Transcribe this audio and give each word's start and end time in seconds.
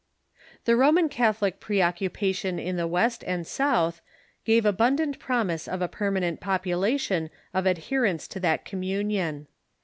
]The 0.65 0.75
Roman 0.75 1.09
Catholic 1.09 1.59
preoccupation 1.59 2.57
in 2.57 2.75
the 2.75 2.87
West 2.87 3.23
and 3.27 3.45
South 3.45 4.01
gave 4.45 4.65
abundant 4.65 5.19
promise 5.19 5.67
of 5.67 5.79
a 5.83 5.87
permanent 5.87 6.39
population 6.39 7.29
of 7.53 7.67
ad 7.67 7.77
herents 7.77 8.27
to 8.29 8.39
that 8.39 8.65
communion. 8.65 9.45